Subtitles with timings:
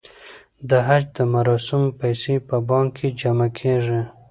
[0.69, 4.01] د حج د مراسمو پیسې په بانک کې جمع کیږي.